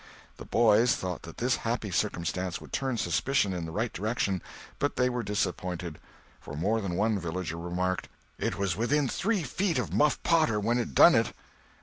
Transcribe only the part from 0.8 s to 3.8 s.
thought that this happy circumstance would turn suspicion in the